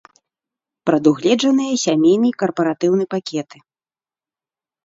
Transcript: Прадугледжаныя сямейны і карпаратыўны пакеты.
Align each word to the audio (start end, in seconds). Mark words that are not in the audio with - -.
Прадугледжаныя 0.89 1.73
сямейны 1.85 2.27
і 2.31 2.35
карпаратыўны 2.45 3.03
пакеты. 3.15 3.57